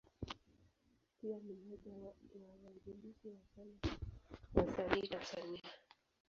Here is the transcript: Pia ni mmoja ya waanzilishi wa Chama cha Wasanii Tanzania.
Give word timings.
Pia 1.21 1.37
ni 1.39 1.53
mmoja 1.53 1.91
ya 2.05 2.13
waanzilishi 2.63 3.27
wa 3.29 3.35
Chama 3.55 3.97
cha 4.75 4.83
Wasanii 4.83 5.07
Tanzania. 5.07 5.61